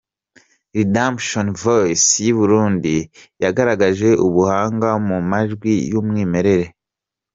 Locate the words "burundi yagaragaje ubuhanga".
2.39-4.89